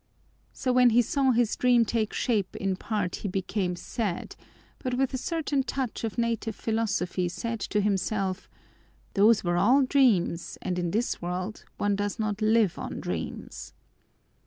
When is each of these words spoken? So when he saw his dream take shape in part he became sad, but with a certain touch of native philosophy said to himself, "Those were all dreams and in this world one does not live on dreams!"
So 0.51 0.73
when 0.73 0.89
he 0.89 1.03
saw 1.03 1.29
his 1.29 1.55
dream 1.55 1.85
take 1.85 2.11
shape 2.11 2.55
in 2.55 2.75
part 2.75 3.17
he 3.17 3.27
became 3.27 3.75
sad, 3.75 4.35
but 4.79 4.95
with 4.95 5.13
a 5.13 5.17
certain 5.19 5.61
touch 5.61 6.03
of 6.03 6.17
native 6.17 6.55
philosophy 6.55 7.29
said 7.29 7.59
to 7.59 7.81
himself, 7.81 8.49
"Those 9.13 9.43
were 9.43 9.57
all 9.57 9.83
dreams 9.83 10.57
and 10.63 10.79
in 10.79 10.89
this 10.89 11.21
world 11.21 11.65
one 11.77 11.95
does 11.95 12.17
not 12.17 12.41
live 12.41 12.79
on 12.79 12.99
dreams!" 12.99 13.73